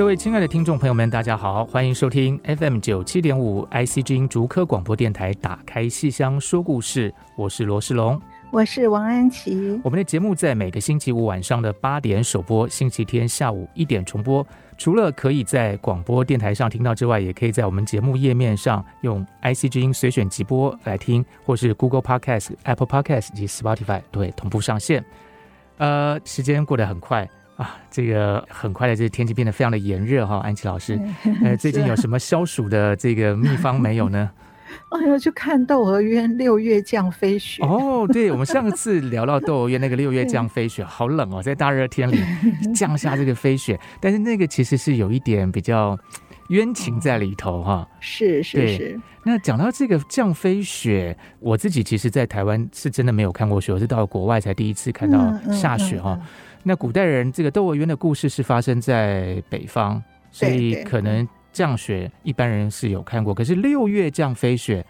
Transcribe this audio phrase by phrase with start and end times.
[0.00, 5.30] 各位亲爱的听众朋友们，大家好，欢迎收听 FM 九七点五 IC 之音竹科广播电台。
[5.34, 8.18] 打开戏箱说故事，我是罗世龙，
[8.50, 9.78] 我是王安琪。
[9.84, 14.44] 我们的节目在每个星期五晚上的八点首播，星期天下午一点重播。
[14.78, 25.04] 除了可以在广播电台上听到之外，也可以在我们节目页面上用 IC 之音随选即播来听，或是 Google Podcast、Apple Podcast 以及 Spotify 都会同步上线。
[25.76, 27.28] 呃，时间过得很快。
[27.60, 30.98] 啊，这个很快的，这个天气变得非常的炎热哈，安琪老师，
[31.44, 34.30] 呃， 最近有什么消暑的这个秘方没有呢？
[34.90, 37.62] 哎呦，去看窦娥冤六月降飞雪。
[37.62, 42.18] 哦，对，我们上次聊到窦娥冤那个六月降飞雪， 好冷哦，在大热天里
[42.74, 45.98] 降下这个飞雪，但是那个其实是有一点比较
[46.48, 47.86] 冤情在里头哈。
[48.00, 49.00] 是是是。
[49.22, 56.18] 那讲到这个降飞雪，我自己其实在台湾是真的没有看过雪，我是到国外才第一次看到下雪哈。
[56.62, 63.34] 那古代人这个窦娥冤的故事是发生在北方，所以可能降雪一般人是有看过。
[63.34, 64.84] 可是六月降飞雪，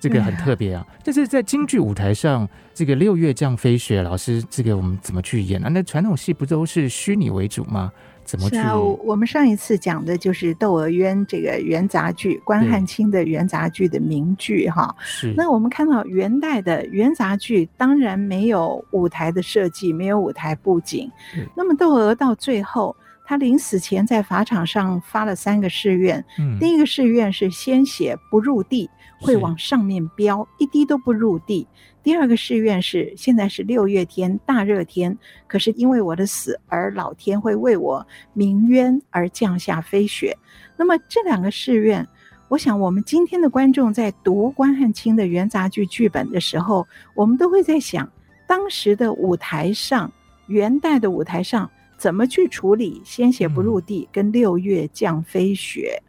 [0.00, 0.86] 这个很特别啊。
[1.02, 5.68] 但是在京剧舞台上，这个六月降飞雪，老师这个我们怎么去演啊？
[5.68, 7.92] 那传统戏不都是虚拟为主吗？
[8.26, 8.56] 怎么去？
[8.56, 14.94] 是啊，我们上一次讲的就是《窦娥冤》这个元杂剧，关汉卿的元杂剧的名剧哈。
[14.98, 15.32] 是。
[15.36, 21.10] 那我们看到元代的元杂剧，当然没有舞台的设计，没有舞台布景。
[21.36, 21.46] 嗯。
[21.56, 26.22] 那么窦娥到最后，她临死前在法场上发了三个誓愿。
[26.38, 26.58] 嗯。
[26.58, 31.66] 第一个誓愿是鲜血不入地，会往上面飙，一滴都不入地。
[32.06, 35.18] 第二个誓愿是，现在是六月天，大热天，
[35.48, 40.38] 可是因为我的死而老天会为我鸣冤而降下飞雪。
[40.76, 42.06] 那么这两个誓愿，
[42.46, 48.08] 我想我们今天的观众在读关汉卿的元杂剧剧本的时候，我们都会在想，
[48.46, 50.08] 当时的舞台上，
[50.46, 51.68] 元代的舞台上
[51.98, 56.00] 怎么去处理鲜血不入地跟六月降飞雪？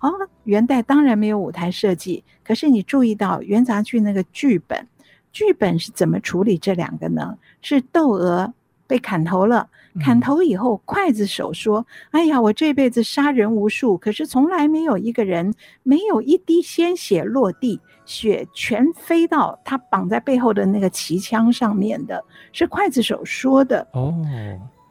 [0.00, 0.12] 哦，
[0.44, 4.86] 元代当然没有舞台设计，可是你注意到元杂剧那个剧本。
[5.36, 7.36] 剧本是怎么处理这两个呢？
[7.60, 8.54] 是窦娥
[8.86, 9.68] 被砍头了，
[10.00, 15.52] 砍头以后，刽子手说：“哎呀，我这辈子杀人无数，可是从来没有一个人
[15.82, 24.14] 没有一滴鲜血落地，血全飞到他绑在背后的那个旗枪上面的，是刽子手说的。”哦，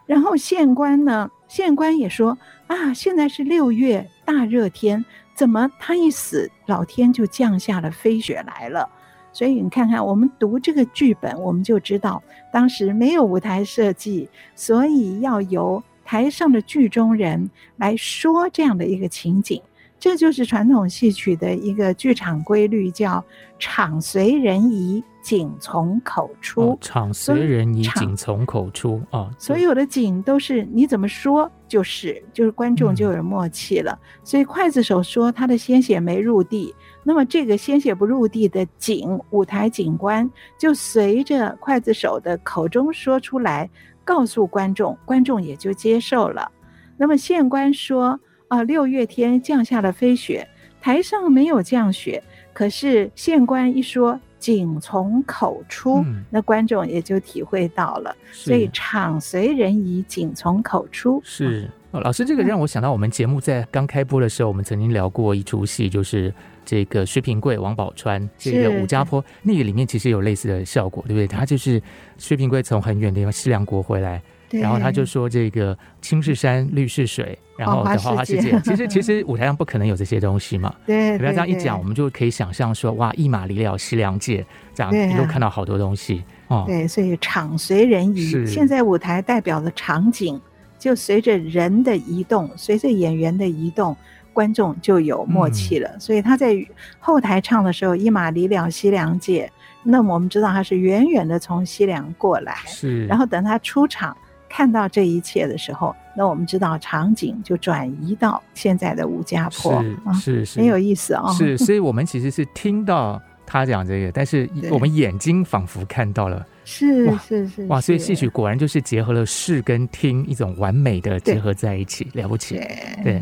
[0.06, 1.28] 然后县官呢？
[1.48, 8.88] 县官也说：“啊，现在是六月大热天，怎么他一死，老天就降下了飞雪来了？”
[9.36, 12.24] 所以你看看，我们读这个剧本，我们就知道
[12.54, 19.62] 当时没有舞台设计，所以要由台上的剧中人来说这样的一个情景。
[19.98, 23.24] 这就是传统戏曲的一个剧场规律，叫
[23.58, 26.62] 场随人移，景从口出。
[26.62, 29.30] 哦、场随人移，景从口出啊！
[29.40, 33.94] 所有的景都是你怎么说，就是就是观众就有默契了。
[33.94, 36.76] 嗯、所以刽子手说他的鲜血没入地，
[37.06, 40.30] 那么这个鲜血不入地的景，舞台景观
[40.60, 43.70] 就随着刽子手的口中说出来，
[44.04, 46.52] 告诉观众，观众也就接受了。
[46.98, 48.20] 那么县官说。
[48.48, 50.48] 啊，六月天降下了飞雪，
[50.80, 52.24] 台上没有降雪，
[52.54, 58.16] 可是县官一说“景从口出”，嗯，那观众也就体会到了。
[58.32, 61.20] 所以场随人移，景从口出。
[61.24, 66.32] 是，哦，老师，这个让我想到我们节目在刚开播的时候，我们曾经聊过一出戏，就是
[66.66, 71.28] 这个薛平贵、王宝钏这个武家坡，那个里面其实有类似的效果，对不对？
[71.28, 71.82] 他就是
[72.18, 74.22] 薛平贵从很远的地方西凉国回来。
[74.52, 78.58] 然后他就说：“这个青是山，绿是水，然后的花花世界。
[78.64, 80.74] 其实其实舞台上不可能有这些东西嘛。
[80.86, 86.64] 对，不要这样一讲，我们就可以想象说，哇，一马离了西凉界，这样一路看到好多东西哦。
[86.68, 90.40] 对，所以场随人移，现在舞台代表的场景
[90.80, 93.98] 就随着人的移动，随着演员的移动，
[94.36, 95.90] 观众就有默契了。
[96.00, 96.54] 所以他在
[97.00, 99.52] 后台唱的时候，一马离了西凉界，
[99.82, 104.16] 那么我们知道他是远远的从西凉过来，是，然后等他出场。
[104.48, 109.84] 看到这一切的时候，那我们知道场景就转移到现在的吴家坡，
[110.14, 111.34] 是是，很有意思啊、哦。
[111.34, 122.56] 是，所以我们其实是听到他讲这个， 但是我们眼睛仿佛看到了是是是哇，所以戏曲果然就是结合了视跟听一种完美的结合在一起，了不起。
[123.04, 123.22] 对，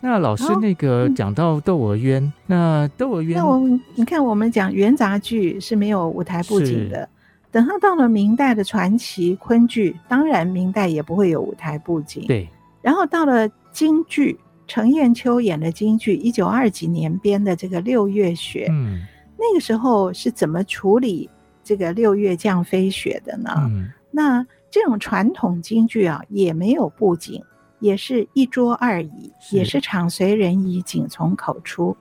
[0.00, 7.08] 那老师那个讲到《窦娥冤》，那《窦娥冤》，那我们你看，我们讲元杂剧是没有舞台布景的。
[7.50, 12.24] 等他到了明代的传奇昆剧，当然明代也不会有舞台布景。
[12.26, 12.48] 对。
[12.82, 19.00] 然后到了京剧，程砚秋演的京剧，一九二几年编的这个《六月雪》，嗯，
[19.38, 21.28] 那个时候是怎么处理
[21.64, 23.50] 这个六月降飞雪的呢？
[23.56, 27.42] 嗯，那这种传统京剧啊，也没有布景，
[27.80, 31.96] 也是一桌二椅，也是场随人椅，景从口出。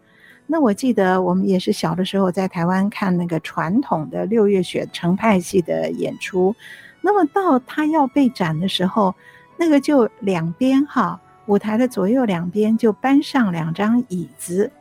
[0.46, 6.56] 那我记得我们也是小的时候在台湾看那个传统的六月雪程派戏的演出，
[7.02, 9.14] 那么到他要被斩的时候，
[9.58, 14.72] 那个就两边哈，舞台的左右两边就搬上两张椅子，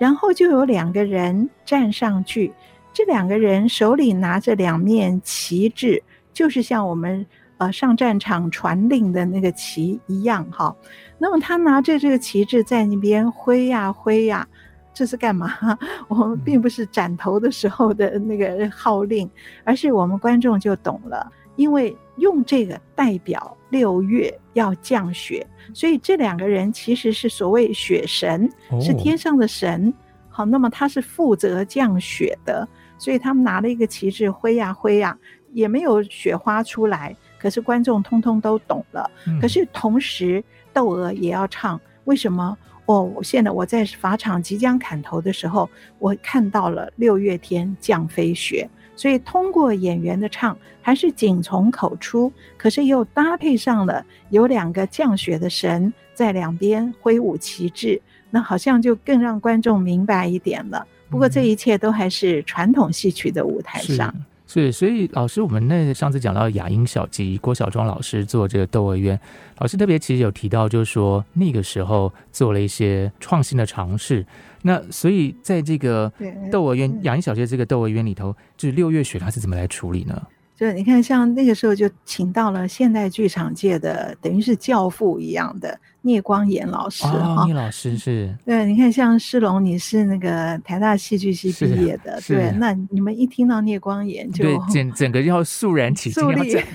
[0.00, 2.52] 然后就有两个人站上去，
[2.92, 6.02] 这两个人手里拿着两面旗帜，
[6.32, 7.24] 就是像我们
[7.62, 10.74] 呃上战场传令的那个旗一样哈。
[11.18, 14.46] 那么他拿着这个旗帜在那边挥呀挥呀。
[14.94, 15.54] 这是干嘛？
[16.08, 19.28] 我们并不是斩头的时候的那个号令，
[19.64, 28.46] 而是我们观众就懂了，因为用这个代表六月要降雪，所以这两个人其实是所谓雪神，
[28.82, 29.90] 是天上的神。
[30.28, 32.68] 好，那么他是负责降雪的，
[32.98, 35.16] 所以他们拿了一个旗帜挥呀挥呀，
[35.54, 39.10] 也没有雪花出来，可是观众通通都懂了。
[39.40, 40.42] 可是同时，
[40.72, 42.56] 窦娥也要唱，为什么？
[42.86, 45.68] 哦，我现在我在法场即将砍头的时候，
[45.98, 58.00] 我看到了六月天降飞雪，所以通过演员的唱，还是仅从口出，可是又搭配上了有两个降雪的神在两边挥舞旗帜，
[58.30, 60.86] 那好像就更让观众明白一点了。
[61.08, 64.12] 不过这一切都还是传统戏曲的舞台上。
[64.52, 69.16] 是，所以老师，我们那上次讲到雅音小集，郭小庄老师做这个《窦娥冤》，
[69.60, 74.26] 老师特别其实有提到，就是说那个时候做了一些创新的尝试。
[74.60, 76.12] 那所以在这个
[76.50, 80.22] 《窦娥冤》雅音小集这个《窦娥冤》里头，就是六月雪，它是怎么来处理呢？
[80.62, 87.42] 对，你看，像那个时候就请到了现代剧场界的，等于是教父一样的聂光炎老师啊。
[87.46, 88.32] 聂老师是。
[88.46, 96.24] 对，你看，像诗龙，你是那个台大戏剧系毕业的，对，那你们一听到聂光炎就对，整整个要肃然起敬。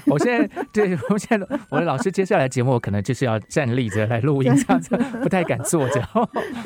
[0.08, 6.06] 我现在对我现在我的老师接下来节目，我可能就是要站立着来录音，这样子不太敢坐着。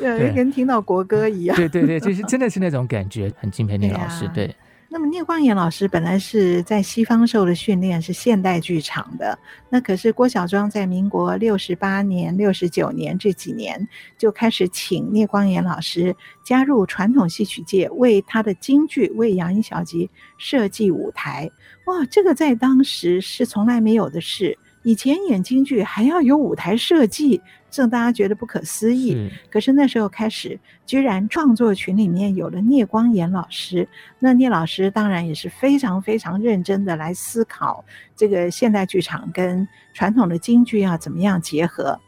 [0.00, 1.56] 对，跟听到国歌一样。
[1.56, 4.28] 对对对，就是真的是那种感觉，很敬佩 聂老师。
[4.34, 4.52] 对。
[4.92, 9.38] 那么聂光衍老师本来是在西方受的训练，是现代剧场的。
[9.70, 21.50] 那可是郭小庄在民国六十八年、六十九年这几年就开始请聂光衍老师加入传统戏曲界，为他的京剧、为雅音小集设计舞台。
[21.86, 24.58] 哇，这个在当时是从来没有的事。
[24.82, 27.40] 以前演京剧还要有舞台设计，
[27.72, 29.12] 这大家觉得不可思议。
[29.12, 29.30] 是。
[29.50, 33.88] 可是那时候开始，居然创作群里面有了聂光炎老师。
[34.18, 37.84] 那聂老师当然也是非常非常认真的来思考
[38.14, 41.98] 这个现代剧场跟传统的京剧要怎么样结合。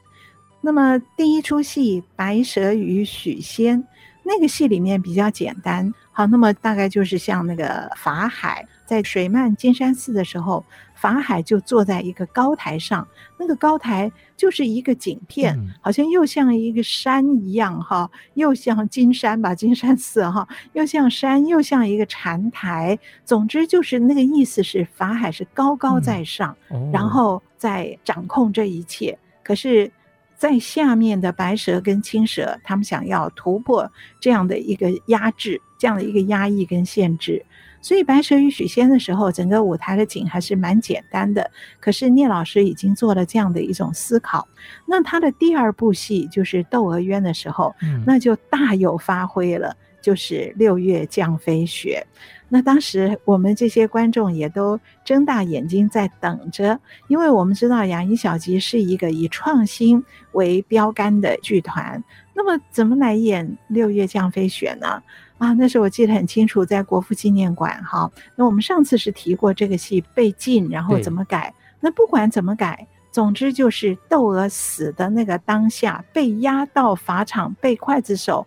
[0.60, 3.82] 那么第一出戏《白蛇与许仙》，
[4.22, 5.92] 那个戏里面比较简单。
[6.12, 10.64] 好，那么大概就是像那个法海在水漫金山寺的时候。
[11.04, 13.06] 法海就坐在一个高台上，
[13.36, 22.98] 那个高台就是一个景片，嗯、好像又像一个山一样哈，又像金山吧，金山寺哈，又像山，又像一个禅台。
[23.22, 29.18] 总之就是那个意思是法海是高高在上，嗯哦、然后在掌控这一切。
[29.42, 29.92] 可是，
[30.38, 33.86] 在下面的白蛇跟青蛇，他们想要突破
[34.20, 37.44] 这样的一个压制，这样的一个压抑跟限制。
[37.84, 41.50] 所以《白蛇与许仙》的时候，整个舞台的景还是蛮简单的。
[41.78, 44.48] 可是聂老师已经做了这样的一种思考，
[44.86, 47.74] 那他的第二部戏就是《窦娥冤》的时候，
[48.06, 52.02] 那就大有发挥了，就是六月降飞雪。
[52.48, 65.02] 那当时我们这些观众也都睁大眼睛在等着，因为我们知道雅音小集是一个以创新为标杆的剧团，那么怎么来演六月降飞雪呢？
[65.44, 68.10] 啊，那时候我记得很清楚，在国父纪念馆哈。
[68.34, 71.52] 那我们上次是提过这个戏被禁，然后怎么改？
[71.80, 78.46] 那不管怎么改，总之就是窦娥死的那个当下，被押到法场，被刽子手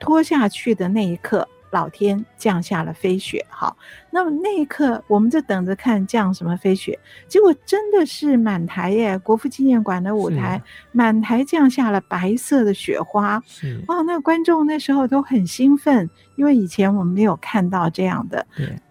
[0.00, 1.46] 拖下去的那一刻。
[1.70, 3.76] 老天降下了飞雪，好，
[4.18, 6.98] 那么那一刻我们就等着看降什么飞雪，
[7.28, 9.16] 结果真的是满台耶！
[9.16, 10.60] 国父纪念馆的舞台
[10.90, 13.40] 满台降下了白色的雪花，
[13.86, 18.44] 哇，那观众那时候都很兴奋，因为以前我们没有看到这样的。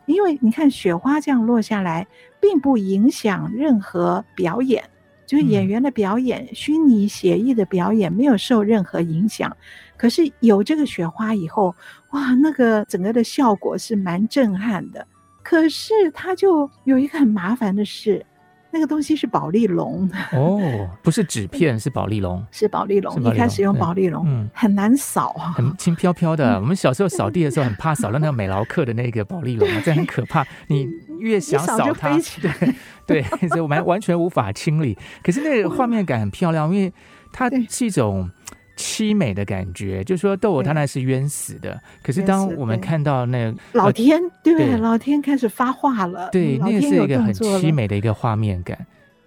[0.06, 2.08] 因为你看雪花这样落下来，
[2.40, 4.82] 并不影响任何表演，
[5.26, 9.54] 就是演员的表演，嗯、虚拟写意的表演没有受任何影响。
[9.98, 11.76] 可是有这个雪花以后，
[12.12, 15.06] 哇，那个整个的效果是蛮震撼的。
[15.48, 18.26] 可是它就有一个很麻烦的事。
[18.70, 23.24] 那个东西是保丽龙哦，不是纸片，是保丽龙，是保丽龙。
[23.24, 26.60] 一开始用保丽龙，嗯，很难扫啊，很轻飘飘的。
[26.60, 30.46] 我们小时候扫地的时候很怕扫到那个美劳克的那个保丽龙啊，这很可怕。
[30.68, 30.86] 你
[31.22, 32.76] 越想扫它，对
[33.08, 34.98] 对，所以我们完全无法清理。
[35.24, 36.92] 可是那个画面感很漂亮，因为
[37.32, 38.30] 它是一种。
[38.78, 44.78] 凄美的感觉，就是说窦娥他那是冤死的，可是当我们看到那老天，对，对。
[44.78, 48.78] 老天开始发话了，对，那个是一个很凄美的一个画面感，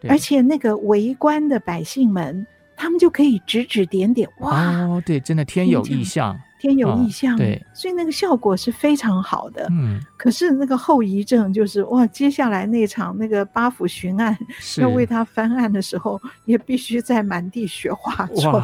[0.09, 6.40] 而且那个围观的百姓们，他们就可以指指点点，哇，哦，对，真的天有异象。
[6.61, 9.67] 天有异象，哦，对，所以那个效果是非常好的。
[9.71, 14.37] 嗯，可是那个后遗症就是哇，接下来那场那个八府巡案
[14.76, 18.62] 要为他翻案的时候，也必须在满地雪花 中。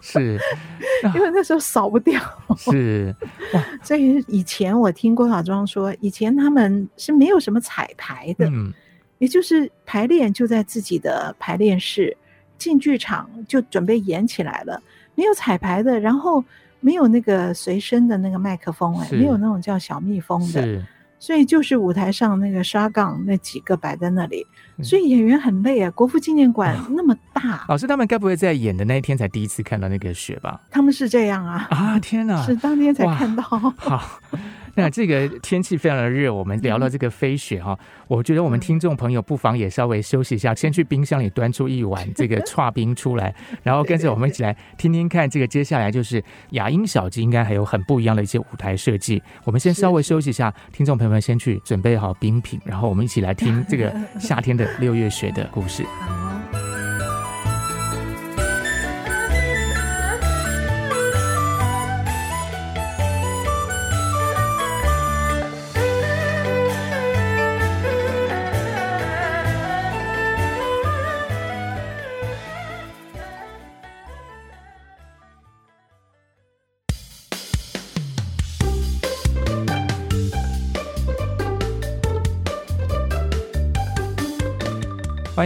[0.00, 0.38] 是，
[1.14, 2.20] 因为那时候扫不掉。
[2.56, 3.14] 是，
[3.82, 8.72] 所以以前我听郭小庄说，以前他们是没有什么彩排的，嗯，
[9.18, 12.16] 也就是排练就在自己的排练室，
[12.58, 14.82] 进剧场就准备演起来了，
[15.14, 16.44] 没有彩排的，然后。
[16.80, 20.82] 没有那个随身的那个麦克风哎，没有那种叫小蜜蜂的，
[21.18, 25.90] 所以就是舞台上那个沙杠那几个摆在那里，嗯、所以演员很累啊。
[25.90, 30.60] 国父纪念馆那么大，啊、老师他们该不会在演的那一天才第一次看到那个雪吧？
[30.70, 33.42] 他们是这样啊啊天哪，是当天才看到。
[33.42, 34.20] 好。
[34.78, 37.78] 那这个天气非常的热，我们聊到这个飞雪哈，
[38.08, 49.22] 我觉得我们听众朋友不妨也稍微休息一下，先去冰箱里端出一碗这个剉冰出来，然后跟着我们一起来听听看，这个接下来就是雅音小鸡应该还有很不一样的一些舞台设计。
[49.44, 53.90] 我们先稍微休息一下，听众朋友们先去准备好冰品，然后我们一起来听这个
[54.20, 55.86] 夏天的六月雪的故事。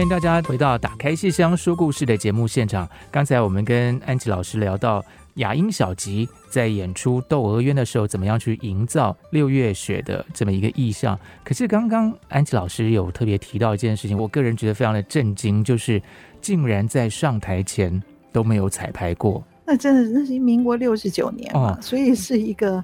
[0.01, 2.89] 欢迎大家回到《打开戏箱说故事》的节目现场。
[3.11, 5.05] 刚才我们跟安琪老师聊到
[5.35, 11.15] 雅音小吉在演出《窦娥冤》的时候，怎么样去营造六月雪的这么一个意象。
[11.43, 16.01] 可是刚刚安琪老师有特别提到一件事情，我个人觉得非常的震惊，就是
[16.41, 19.43] 竟然在上台前都没有彩排过。
[19.67, 22.83] 那真的那是民国六十九年嘛，哦、所以是一个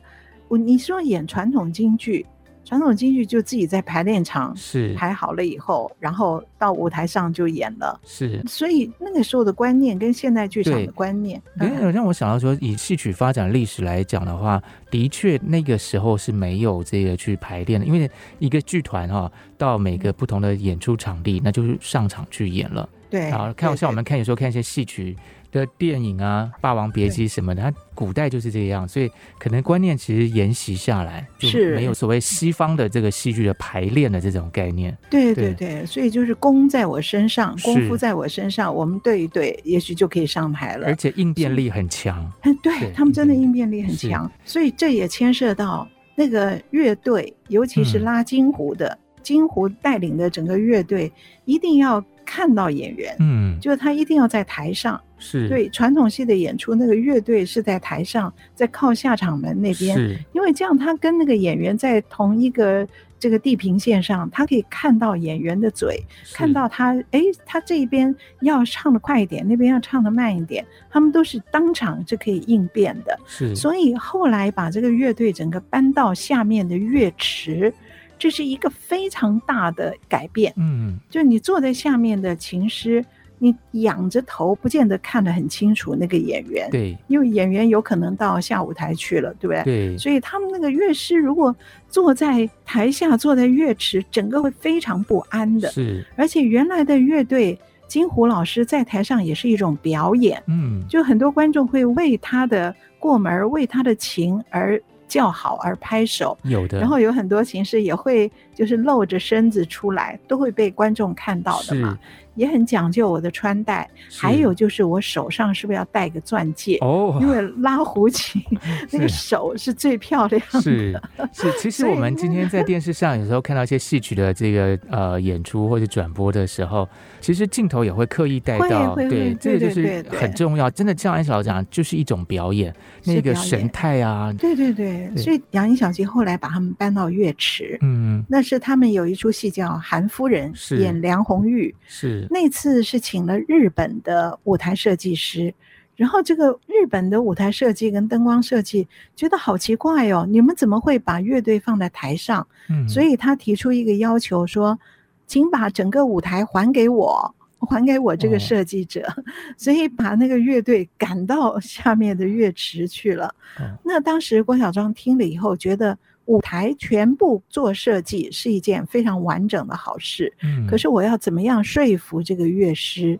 [0.49, 2.23] 我你说演传统京剧。
[2.67, 7.97] 传统京剧就自己在排练场是排好了以后，然后到舞台上就演了。
[8.03, 22.89] 是，所以那个时候的观念跟现代剧场的观念，对，嗯、让我想到说，以戏曲发展历史来讲的话，的确那个时候是没有这个去排练的，因为一个剧团哈，到每个不同的演出场地，那就是上场去演了。
[23.09, 25.15] 对，好，看像我们看有时候看一些戏曲。
[25.51, 31.75] 的电影啊，《霸王别姬》什么的，对它古代就是这样，所以可能观念其实沿袭下来，是。
[31.75, 34.95] 没有所谓西方的这个戏剧的排练的这种概念。
[35.09, 40.87] 对对对，所以就是功在我身上，功夫在我身上，我们对一对，也许就可以上台了。
[40.87, 43.83] 而且应变力很强，嗯，对，他们真的应变力。
[43.83, 51.11] 很强，所以这也牵涉到那个乐队，尤其是拉金胡的，嗯、京胡带领的整个乐队，
[51.45, 55.01] 一定要看到演员，嗯，就是他一定要在台上。
[55.17, 55.47] 是。
[55.47, 59.97] 对传统戏的演出，那个乐队是在台上，在靠下场门那边，
[60.33, 65.99] 因为这样他跟那个演员在同一个这个地平线上，他可以看到演员的嘴，
[66.35, 73.17] 看到他，哎，他这一边要唱的快一点，那边要唱的慢一点，他们都是当场就可以应变的。
[73.25, 77.73] 是，所以后来把这个乐队整个搬到下面的乐池，
[78.17, 80.53] 这是一个非常大的改变。
[80.57, 83.05] 嗯，就你坐在下面的琴师。
[83.39, 89.63] 你仰着头，不见得看得很清楚那个演员，对，因为演员有可能到下舞台去了，对不对？
[89.63, 91.55] 对，所以他们那个乐师如果
[91.87, 95.69] 坐在台下，坐在乐池，整个会非常不安的。
[95.69, 97.55] 是，而且原来的乐队
[97.87, 104.81] 金虎老师在台上也是一种表演，嗯，就很多观众会为他的过门，为他的琴而
[105.17, 106.79] 叫好而拍手，有的。
[106.79, 111.95] 然后有很多形式也会就是露着身子出来，都会被观众看到的嘛。
[112.33, 116.77] 也很讲究我的穿戴，还有就是我手上是不是要戴个钻戒？
[116.81, 118.39] 哦，因为拉胡琴
[118.93, 120.61] 那个手是最漂亮的。
[120.61, 121.01] 是
[121.33, 126.87] 是，其实我们今天在电视上有时候看到一些戏曲的这个呃演出或者转播的时候，
[127.19, 130.69] 其实镜头也会刻意带到，对，这个就是很重要。
[130.69, 132.71] 真的像安小讲，就是一种表演，
[133.03, 135.09] 那个神态啊，对对对。
[135.17, 142.25] 所以杨银小姐后来把他们搬到乐池，嗯，那是他们有一出戏叫《韩夫人》，演梁红玉，是。
[142.29, 145.53] 那次是请了日本的舞台设计师，
[145.97, 148.87] 然后这个日本的舞台设计跟灯光设计
[149.17, 152.47] 觉得好奇怪哦，你们怎么会把乐队放在台上？
[152.69, 154.79] 嗯，所以他提出一个要求说，
[155.27, 157.35] 请把整个舞台还给我，
[157.69, 159.23] 还给我这个设计者，哦、
[159.57, 163.27] 所以把那个乐队赶到下面的乐池去了。
[163.59, 165.97] 哦、那当时郭小庄听了以后觉得。
[166.27, 173.19] 舞台全部做设计是一件非常完整的好事，嗯，可是我要怎么样说服这个乐师，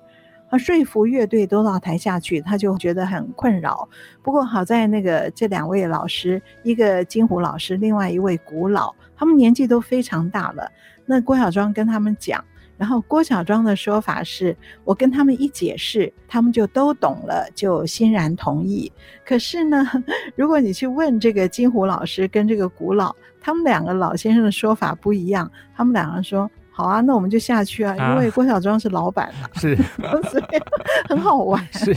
[0.49, 3.89] 他，说服乐队都到台下去，他就觉得很困扰。
[4.21, 10.71] 不过好在那个这两位老师，一个金虎老师，另外一位古老，他们年纪都非常大了。
[11.05, 12.43] 那郭小庄跟他们讲。
[12.77, 18.91] 然后郭小庄的说法是，我跟他们一解释，他们就都懂了，就欣然同意。
[19.25, 19.85] 可是呢，
[20.35, 26.49] 如果你去问这个金虎老师跟这个古老，他们两个老先生的说法不一样，他们两个说。
[26.77, 29.75] 好啊，那我们就下去啊，因为郭小庄是老板嘛， 是，
[30.29, 30.43] 所以
[31.09, 31.59] 很好玩。
[31.73, 31.91] 是，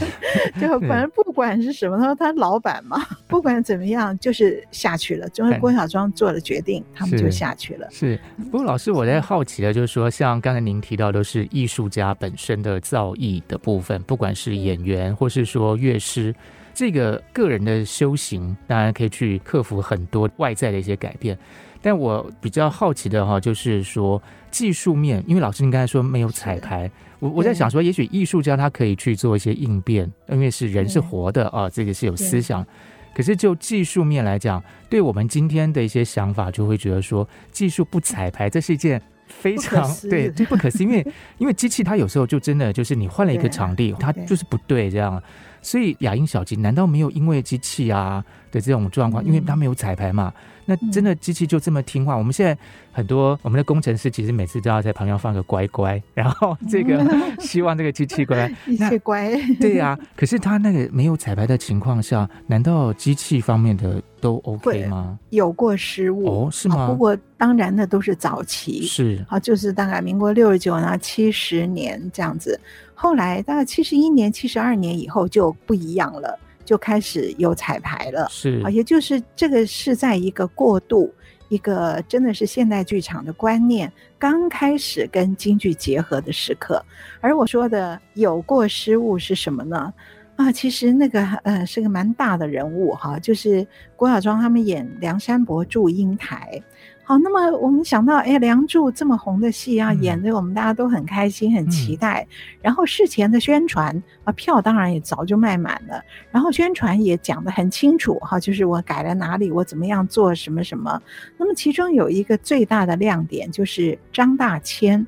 [0.59, 5.29] 就反正不管是什么，他说他老板嘛，不管怎么样，就是下去了。
[5.29, 7.87] 就是郭小庄做了决定，他们就下去了。
[7.91, 8.19] 是，
[8.49, 16.33] 不过老师，我在好奇的，就是说，像刚才您提到，都是艺术家本身的造诣的部分，不管是演员或是说乐师，
[16.73, 21.37] 这个个人的修行，当然可以去克服很多外在的一些改变。
[21.81, 24.21] 但我比较好奇的哈，就是说
[24.51, 32.65] 技术面，因为老师您刚才说没有彩排，我我在想说，也许艺术家他可以去做一些应变，因为是人是活的啊，这个是有思想。
[33.13, 41.07] 可是就技术面来讲，对我们今天的一些想法，就会觉得说技术不彩排，这是一件非常对，就不可思议，因为
[41.39, 45.21] 因为机器它有时候就真的就是你换了一个场地，它就是不对这样。
[45.61, 50.33] 所以雅音小吉难道没有因为机器啊的这种状况，因为它没有彩排嘛？
[50.65, 52.15] 那真的机器就这么听话？
[52.15, 52.57] 我们现在
[52.91, 57.03] 很多我们的工程师其实每次都要在旁边放个乖乖，然后这个
[57.39, 59.31] 希望这个机器乖， 一切乖。
[59.59, 65.17] 对呀，可是他那个没有彩排的情况下，难道机器方面的都 OK 吗？
[65.31, 66.49] 有过失误哦？
[66.51, 66.87] 是吗？
[66.87, 72.57] 不过当然那都是早期，是啊，就是大概民国六十九年、七十年这样子。
[73.01, 78.27] 后来大概七十一年、七十二年以后就不一样了，就开始有彩排了。
[78.29, 81.11] 是啊，也就是这个是在一个过渡，
[81.49, 86.79] 一个真的是现代剧场的观念刚开始跟京剧结合的时刻。
[87.21, 89.91] 而我说的有过失误是什么呢？
[90.35, 96.61] 啊，其实那个呃是个蛮大的人物哈，就是郭小庄他们演梁山伯祝英台。
[97.03, 102.25] 好，那么我们想到，哎，《梁祝》这么红的戏啊，演的我们大家都很开心、很期待。
[102.29, 106.01] 嗯、然后事前的宣传啊，票当然也早就卖满了。
[106.31, 111.01] 然后宣传也讲得很清楚，哈，就是我改了哪里，我怎么样做什么什么。
[111.37, 115.05] 那么其中有一个最大的亮点就是张大千。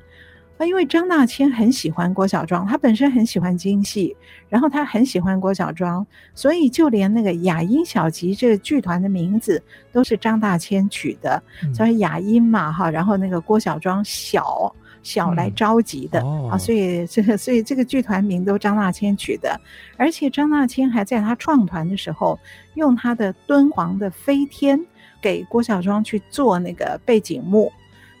[0.56, 4.16] 啊，因为张大千很喜欢郭小庄，他本身很喜欢京戏，
[4.48, 19.60] 然后他很喜欢郭小庄，所以就连那个雅音小集这个剧团的名字都是张大千取的，嗯、所以雅音嘛哈，然后那个郭小庄小小来召集的、嗯哦、啊，所以这个所以这个剧团名都张大千取的，
[19.96, 22.38] 而且张大千还在他创团的时候
[22.74, 24.80] 用他的敦煌的飞天
[25.20, 27.72] 给郭小庄去做那个背景幕。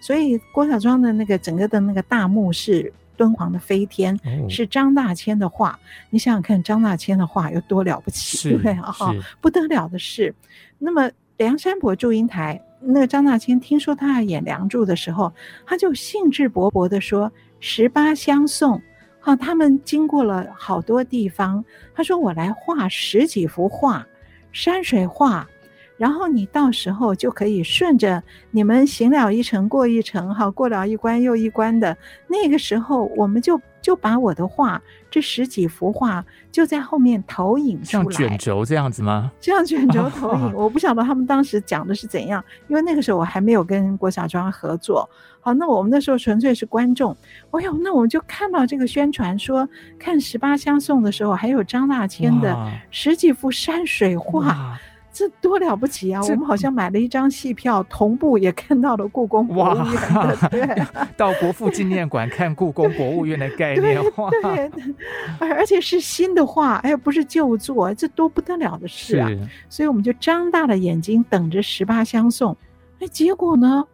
[0.04, 5.80] 所以郭小庄的那个整个的那个大幕是敦煌的飞天，哦、是张大千的画。
[6.10, 8.94] 你想想看，张大千的画有多了不起，是对不对啊？
[9.40, 10.34] 不得了的事。
[10.78, 15.32] 那么梁山伯祝英台，那个张大千听说他要演梁祝的时候，
[15.64, 18.78] 他就兴致勃勃地说：“十八相送，
[19.20, 21.64] 哈，他们经过了好多地方。
[21.94, 24.06] 他说我来画十几幅画，
[24.52, 25.48] 山水画。”
[25.96, 39.30] 然后你到时候就可以顺着你们行了一程过一程，哈，过了一关又一关的那个时候，我们就就把我的画这十几幅画就在后面投影出来，像卷轴这样子吗？
[39.40, 45.08] 这样卷轴投 影，我不晓得他们当时讲的是怎样，因为那个时候我还没有跟郭小庄合作。
[45.40, 47.16] 好，那我们那时候纯粹是观众。
[47.50, 54.76] 哎呦，那我们就看到这个宣传说，看十八相送的时候，还有张大千的十几幅山水画。
[55.14, 56.20] 这多了不起啊！
[56.20, 59.94] 我们好像买了一张戏票，同步也看到了故宫博物院
[60.28, 60.84] 的，对，
[61.16, 64.02] 到国父纪念馆看故宫博物院的概念，
[64.42, 64.70] 对，
[65.38, 69.30] 而而且是新的画，哎，不是旧作，这多不得了的事啊！
[69.68, 72.56] 所以我们就张大了眼睛等着十八相送，
[72.98, 73.86] 哎，结果呢？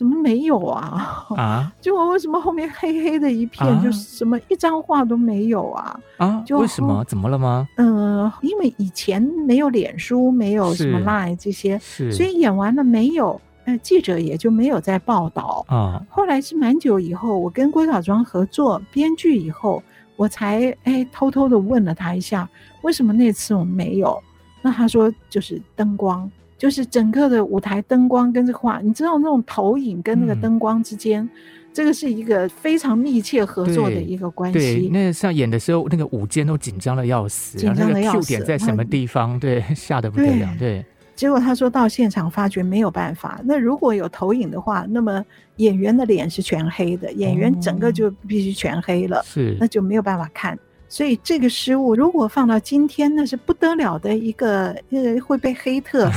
[0.00, 1.26] 怎么没有啊？
[1.36, 1.70] 啊！
[1.78, 6.00] 结果为什么后面黑黑的一片，啊、就什么一张画都没有啊？
[6.16, 6.42] 啊！
[6.46, 7.04] 就为什么？
[7.04, 7.68] 怎么了吗？
[7.76, 13.38] 嗯、呃，因为以前没有脸书，没有什么 Line 这些，所以演完了没有？
[13.66, 16.02] 呃，记者也就没有再报道啊。
[16.08, 19.82] 后来是蛮久以后，我跟郭小庄合作编剧以后，
[20.16, 22.48] 我才哎偷偷的问了他一下，
[22.80, 24.18] 为什么那次我们没有？
[24.62, 26.30] 那他说就是灯光。
[26.60, 31.30] 就是整个的舞台灯光跟这画，你知道那种投影跟那个灯光之间，嗯、
[31.72, 34.58] 这个是一个非常密切合作的一个关系。
[34.58, 38.36] 对，那个像演的时候，那个舞间都紧张的要死，紧张的要死。
[38.44, 39.40] 在什么地方？
[39.40, 40.54] 对， 吓得不得了。
[40.58, 40.84] 对，
[41.16, 43.40] 结果他说到现场发觉没有办法。
[43.42, 45.24] 那如果有投影的话，那么
[45.56, 50.58] 演员的脸是全黑的，演员整个就必须全黑了，是、哦，那就没有办法看。
[50.90, 56.10] 所以这个失误如果放到今天，那是不得了的一个，呃，会被黑特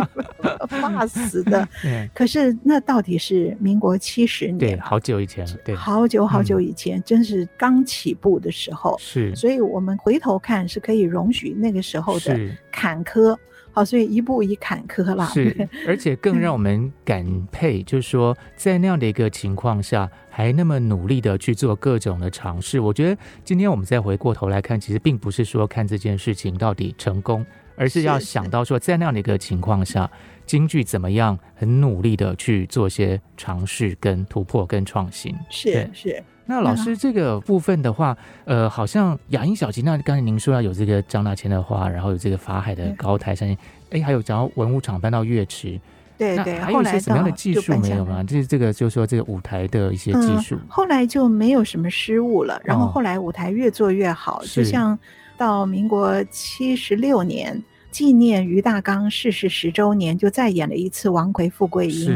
[0.80, 1.68] 骂死的。
[2.14, 8.96] 可是那到底是民国七十年，对，好久以前，对，好久好久以前，嗯、真是刚起步的时候。
[9.00, 12.38] 是，所以我们回头看是可以容许那个时候的
[12.70, 13.36] 坎坷。
[13.78, 15.24] 好，所以一步一坎坷啦。
[15.26, 22.80] 是， 而且更让我们感佩，就是说，在那样的一个情况下，还那么努力的去做各种的尝试。
[22.80, 30.10] 我觉得今天我们再回过头来看，其实并不是说看这件事情到底成功，而是要想到说，在那样的一个情况下，
[30.44, 35.32] 京剧怎么样很努力的去做些尝试、跟突破、跟创新。
[35.50, 36.20] 是是。
[36.50, 43.56] 那老师这个部分的话，呃，好像雅音小集，那刚才您说要有这个张大千的画，然后有这个法海的高台上，哎、
[43.90, 45.78] 欸，还有讲到文物厂搬到乐池，
[46.16, 48.24] 对对，还有一些什么样的技术没有吗？
[48.26, 54.98] 这这个就是说这个舞台的一些技术、嗯，后来就没有什么失误了，然后后来舞台越做越好，哦、就像
[55.36, 57.62] 到民国七十六年。
[57.90, 62.10] 纪念于大刚逝世十周年，就再演了一次《王魁富贵英》。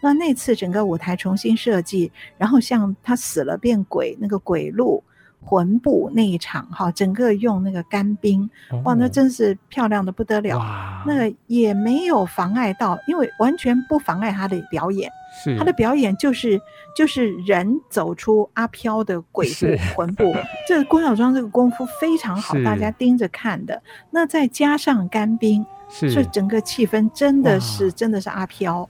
[0.00, 5.02] 那那次整个舞台重新设计，然后像他死了变鬼那个鬼路
[5.44, 8.48] 魂步那一场，哈，整个用那个干冰，
[8.84, 10.60] 哇，那真是漂亮的不得了。
[11.06, 15.10] 那个也没有妨碍到，因为完全不妨碍他的表演。
[15.44, 16.60] 是他的表演就是
[16.96, 20.34] 就是人走出阿飘的鬼步魂步，
[20.66, 23.80] 这个郭小庄这个功夫非常好，大家盯着看的。
[24.10, 28.88] 那再加上干冰，所以整个气氛真的是真的是阿飘。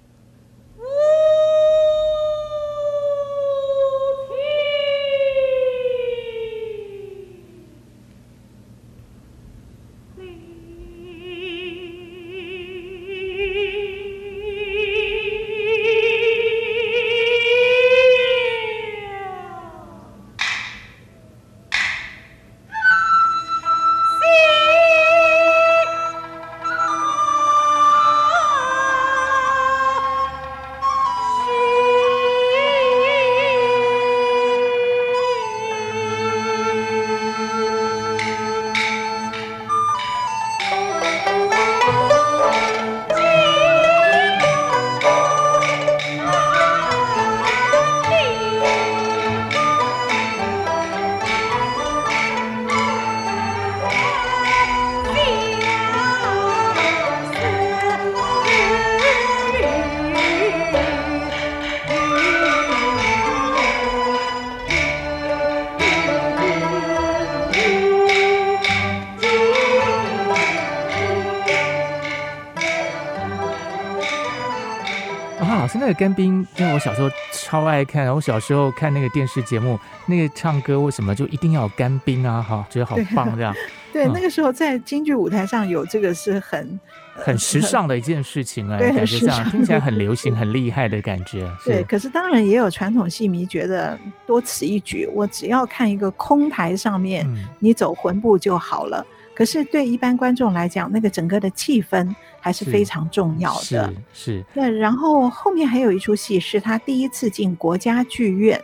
[75.95, 82.41] 干冰，因为我小时候超爱看，我小时候看那个电视节目，那个唱歌为什么就一定要有干冰啊？
[82.41, 83.55] 哈，觉得好棒这样。
[83.93, 86.79] 对，嗯、那个时候在京剧舞台上有这个是很
[87.15, 91.51] 很时尚的一件事情啊，感觉这样听起来很流行、 很厉害的感觉。
[91.65, 99.05] 对，可是当然也有传统戏迷觉得多此一举，我只要看一个空台上面，嗯、你走魂步就好了。
[99.35, 102.15] 可是对一般观众来讲，那个整个的气氛。
[102.41, 103.61] 还是非常重要的。
[103.61, 104.45] 是，是。
[104.55, 108.61] 那然后后面还有一出戏是他第一次进国家剧院，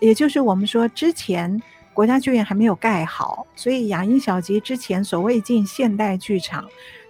[0.00, 1.60] 也就是我们说之前
[1.92, 6.64] 国家剧院还没有盖好，所以雅音小集之前所谓进现代剧场，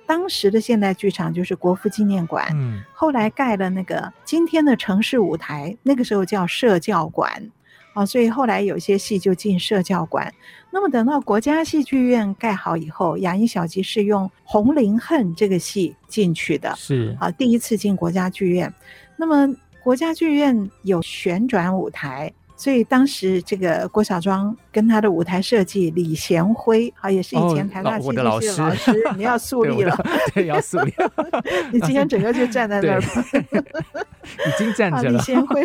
[0.07, 2.49] 当时的现代剧场就是国父纪念馆。
[2.53, 2.83] 嗯。
[2.93, 7.51] 后来盖了那个今天的城市舞台，那个时候叫社教馆。
[7.95, 10.31] 啊，所以后来有些戏就进社教馆。
[10.71, 18.71] 那么等到国家戏剧院盖好以后，亚音小集是用《红林恨》这个戏进去的，是啊，第一次进国家剧院。
[19.17, 19.49] 那么
[19.83, 22.31] 国家剧院有旋转舞台。
[22.57, 29.97] 所以当时这个郭小庄跟他的舞台设计李贤辉，啊，也是以前台大戏剧系的老师，老师 你要树立了，
[30.33, 30.93] 对， 要树立。
[31.73, 35.11] 你今天整个就站在那儿，已经站着了。
[35.11, 35.65] 李贤辉，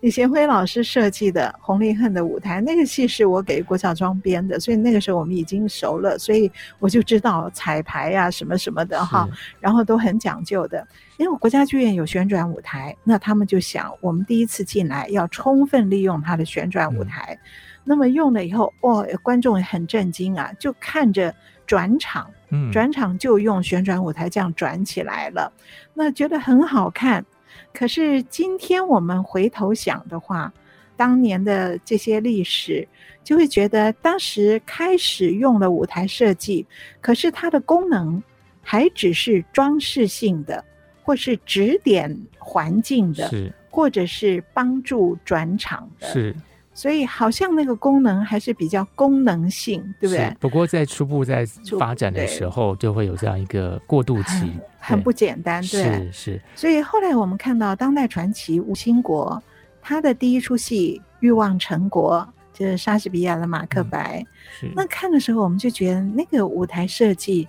[0.00, 9.28] 李贤辉老师设计的《红林恨》的舞台，那个戏是我给郭小庄编的，所以那个时候我们已经熟了，所以我就知道彩排啊什么什么的哈，
[9.60, 10.86] 然后都很讲究的。
[11.18, 17.32] 因为国家剧院有旋转舞台，那他们就想，我们第一次进来要充分利用它的旋转舞台。
[17.32, 17.40] 嗯、
[17.84, 21.34] 那么用了以后，哇、哦，观众也很震惊啊，就看着
[21.66, 25.52] 转场，嗯，转场就用旋转舞台这样转起来了，
[25.94, 27.24] 那觉得很好看。
[27.72, 30.52] 可是今天我们回头想的话，
[30.96, 32.86] 当年的这些历史，
[33.22, 36.66] 就会觉得当时开始用了舞台设计，
[37.00, 38.22] 可是它的功能
[38.62, 40.64] 还只是装饰性的。
[41.06, 46.34] 或是指点环境的，是，或者是帮助转场的，是，
[46.72, 50.34] 所以好像那个功能还是比较功能性，对不对？
[50.40, 51.44] 不过在初步在
[51.78, 56.42] 发展的时候，就会有这样一个过渡期，很，很不简单，对，是是。
[56.54, 59.42] 所以后来我们看到当代传奇吴兴国
[59.82, 62.26] 他的第一出戏《欲望成国》，
[62.58, 64.24] 就是莎士比亚的《马克白》，
[64.66, 67.46] 嗯，那看的时候我们就觉得那个舞台设计，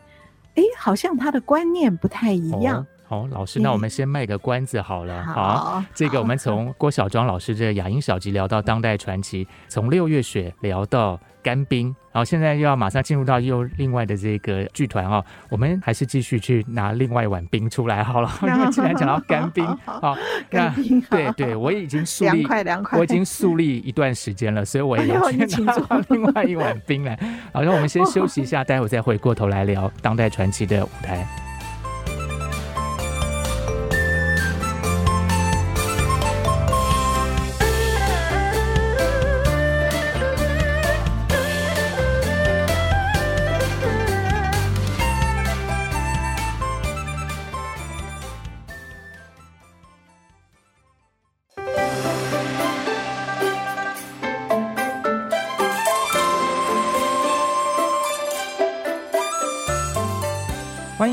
[0.56, 2.80] 哎，好像他的观念不太一样。
[2.82, 5.22] 哦好，老师，那我们先卖个关子好了。
[5.22, 18.30] 嗯、好，好，这个我们从郭小庄老师这个亚音小集聊到当代传奇，从六月雪聊到干冰，然后现在又要马上进入到又另外的这个剧团哦，我们还是继续去拿另外一碗冰出来好了。
[18.44, 20.18] 因为既然讲到干冰， 好，
[20.50, 20.70] 那
[21.10, 22.46] 对对，我已经树立，
[22.92, 25.74] 我已经树立一段时间了，所以我也要去拿
[26.10, 27.18] 另外一碗冰来。
[27.54, 31.26] 好，那我们先休息一下， 待会再回过头来聊当代传奇的舞台。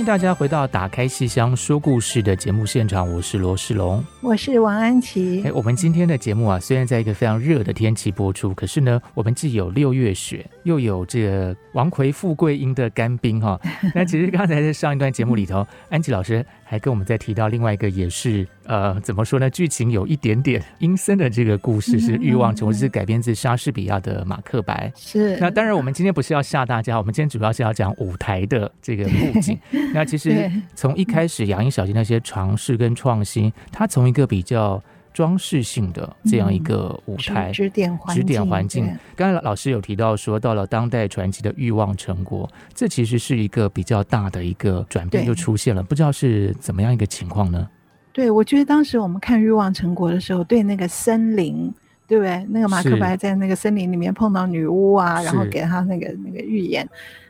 [0.04, 5.42] 迎大家回到《打开戏箱说故事》的节目现场，我是罗世龙，我是王安琪。
[5.46, 13.58] 哎，我们今天的节目啊，虽然在一个非常热的天气播出，可是呢，我们既有六月雪，又有这个王奎富贵英的干冰哈。
[13.94, 19.48] 那其实刚才在上一段节目里头，安琪老师还跟我们在提到另外一个，也是呃，怎么说呢？
[19.50, 24.90] 剧情有一点点阴森的这个故事，是《欲望城国》，是改编自莎士比亚的《马克白》。
[25.00, 25.36] 是。
[25.38, 29.58] 那当然，我们今天不是要吓大家，我们今天主要是要讲舞台的这个布 景。
[29.92, 34.82] 那其实从一开始，亚音小姐那些尝试跟创新，它从一个比较
[35.14, 38.22] 装饰性的这样一个舞台，指点环境。
[38.22, 38.98] 指点环境。
[39.16, 47.66] 刚才老师有提到说，到了当代传奇的欲望成果，这其实是一个比较大的一个转变就出现了，不知道是怎么样一个情况呢？
[48.12, 51.72] 对，我觉得当时我们看欲望成果的时候，对那个森林，
[52.06, 52.44] 对不对？
[52.50, 56.86] 那个马克白在那个森林里面碰到女巫啊，然后给他那个那个预言，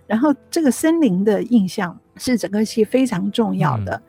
[0.06, 1.96] 然后这个森林的印象。
[2.16, 3.92] 是整个戏非常重要的。
[3.96, 4.02] 嗯。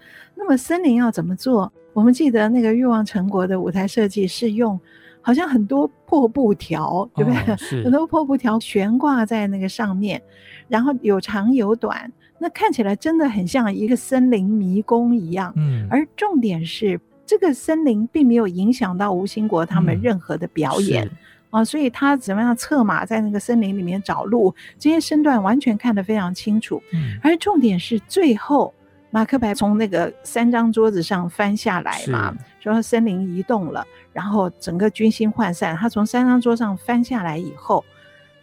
[0.45, 1.73] 那么森林要怎么做？
[1.91, 4.79] 我们记得那个欲望成国的舞台设计是用
[5.19, 7.39] 好像很多破布条，对不对？
[7.51, 10.21] 哦， 很多破布条悬挂在那个上面，
[10.67, 15.51] 然后有长有短，那看起来真的很像一个森林迷宫一样。
[15.55, 15.87] 嗯。
[15.89, 21.07] 而重点是，这个森林并没有影响到吴兴国他们任何的表演。
[21.07, 21.11] 嗯
[21.49, 26.83] 啊，所以他怎么样策马在那个森林里面找路，这些身段完全看得非常清楚。
[26.93, 28.73] 嗯，而重点是最后
[29.15, 35.73] 马克白从那个三张桌子上翻下来嘛，说森林移动了，然后整个军心涣散。
[35.77, 37.81] 他从三张桌上翻下来以后，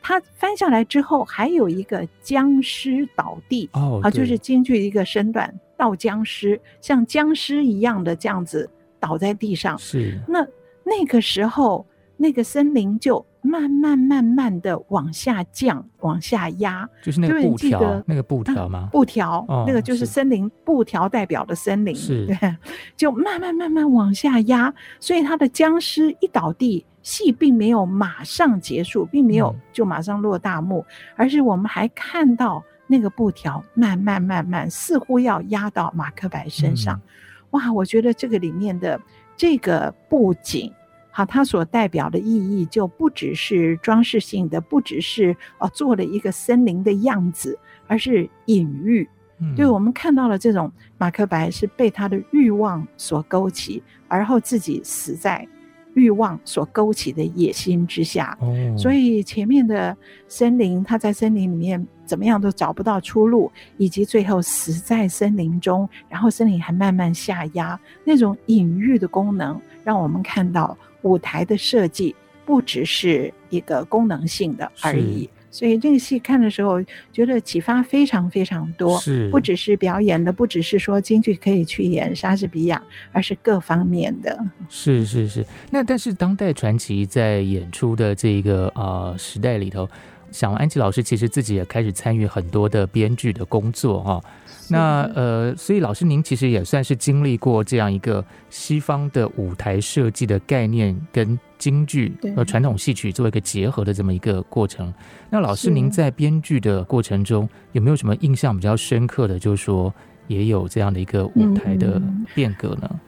[0.00, 8.66] 他翻下来之后还有一个僵尸倒地哦，啊，就是京剧一个身段倒僵尸，像僵尸一样的这样子
[8.98, 9.78] 倒在地上。
[9.78, 10.40] 是那
[10.84, 11.86] 那个时候。
[12.14, 18.88] 那个森林就慢慢慢慢的往下降，往下压，就是那个布条，那个布条吗？
[18.90, 22.56] 布条，哦，那个就是森林布条代表的森林，是对，
[22.96, 37.02] 就慢慢慢慢往下压，所以他的僵尸一倒地，戏并没有马上结束，并没有就马上落大幕，嗯，而是我们还看到那个布条慢慢慢慢，似乎要压到马克白身上，嗯。
[37.50, 38.98] 哇，我觉得这个里面的
[39.36, 40.72] 这个布景。
[41.14, 49.06] 好，它所代表的意义就不只是装饰性的，不只是哦做了一个森林的样子，而是隐喻。
[49.38, 55.46] 嗯，对，我们看到了这种马克白是被他的欲望所勾起，而后自己死在
[55.92, 58.34] 欲望所勾起的野心之下。
[58.40, 59.94] 哦，所以前面的
[60.28, 70.74] 森林，他在森林里面怎么样都找不到出路，以及最后死在森林中，然后森林还慢慢下压，那种隐喻的功能，让我们看到。
[71.02, 78.98] 舞台的设计不只是一个功能性的而已，所以这个戏看的时候觉得启发非常非常多。
[78.98, 84.36] 是，不只是表演的，不只是说京剧可以去演莎士比亚，而是各方面的。
[84.68, 85.46] 是是是。
[85.70, 89.88] 那但是当代传奇在演出的这个呃时代里头，
[90.30, 94.20] 想安琪老师其实自己也开始参与很多的编剧的工作哈。
[94.68, 104.92] 那呃，所以老师您其实也算是经历过这样一个西方的舞台设计的概念跟京剧和传统戏曲做一个结合的这么一个过程。
[105.30, 109.92] 那老师您在编剧的过程中有没有什么印象比较深刻的，就是说
[110.26, 112.00] 也有这样的一个舞台的
[112.34, 112.88] 变革呢？
[112.90, 113.00] 嗯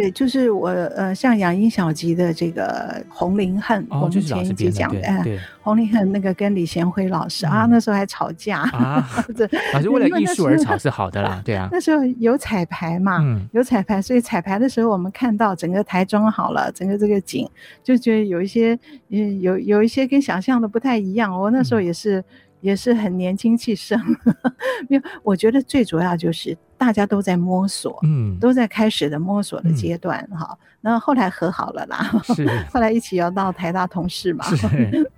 [0.00, 5.22] 对，就是我呃，像杨英小吉的这个《红林恨》，哦，我们前一集讲的，哎，
[5.62, 9.08] 《红林恨》那个跟李贤辉老师、嗯、啊，那时候还吵架啊，
[9.74, 11.68] 老师为了艺术而吵是好的啦，对啊。
[11.72, 17.48] 那时候有彩排嘛，嗯、有彩排，所以彩排的时候我们看到整个台装好了，整个这个景
[17.82, 18.78] 就觉得有一些，
[19.10, 21.38] 嗯，有有一些跟想象的不太一样。
[21.38, 22.20] 我那时候也是。
[22.20, 22.24] 嗯
[22.60, 23.98] 也是很年轻气盛，
[24.86, 30.66] 没有，我觉得最主要就是大家都在摸索，嗯，都在开始的摸索的阶段，哈、嗯。
[30.80, 34.46] 然后后来和好了啦，是， 后来一起要到台大同事嘛。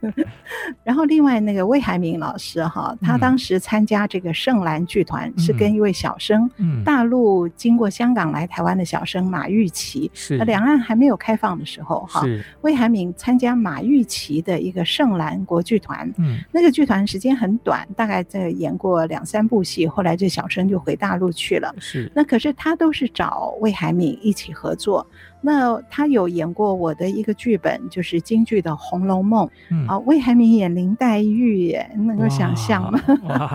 [0.82, 12.24] 然后另外那个魏海敏老师哈，他当时参加这个盛兰剧团，是跟一位小生，嗯，大陆经过香港来台湾的小生马玉琪，是，两岸还没有开放的时候哈，
[12.62, 25.06] 魏海敏参加马玉琪的一个盛兰国剧团，嗯，那个剧团时间很短，大概在演过两三部戏，后来这小生就回大陆去了，是，那可是他都是找魏海敏一起合作。
[25.44, 29.46] 那他有演过我的一个剧本，就是京剧的《红楼梦》。
[29.70, 33.00] 嗯啊，魏海明演林黛玉耶，能够想象吗？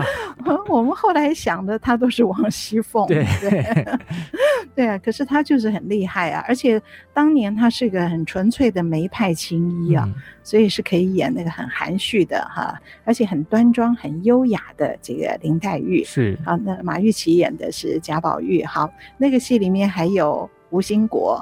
[0.68, 3.06] 我们后来想的，他都是王熙凤。
[3.06, 3.86] 对对
[4.76, 6.80] 对啊，可是他就是很厉害啊，而且
[7.14, 16.04] 当年他是个很纯粹的梅派青衣啊，嗯、所以是可以演那个很含蓄的哈，而且很端庄、很优雅的这个林黛玉。
[16.04, 18.62] 是啊，那马玉琪演的是贾宝玉。
[18.62, 20.48] 好，那个戏里面还有。
[20.70, 21.40] 吴兴国，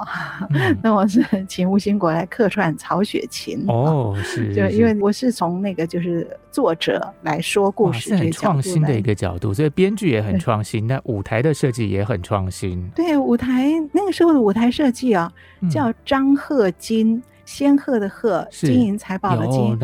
[0.49, 12.89] 嗯、 那我是请吴兴国来客串曹雪芹哦，是，就因为我是从那个就是作者来说故事，很创新的一个角度，所以编剧也很创新，那舞台的设计也很创新。
[12.95, 15.31] 对，舞台那个时候的舞台设计啊，
[15.69, 19.77] 叫张鹤金，仙鹤的鹤，金银财宝的金。